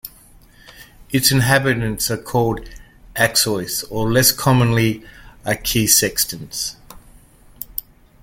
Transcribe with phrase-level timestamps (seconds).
[1.11, 2.67] Its inhabitants are called
[3.15, 5.03] "Aixois" or, less commonly,
[5.45, 6.75] "Aquisextains".